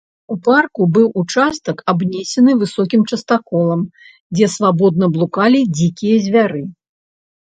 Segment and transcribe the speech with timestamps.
[0.33, 3.81] У парку быў участак, абнесены высокім частаколам,
[4.39, 6.61] дзе свабодна блукалі дзікія звяры.